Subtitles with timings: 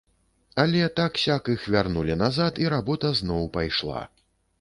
[0.61, 4.01] Але так-сяк іх вярнулі назад, і работа зноў пайшла.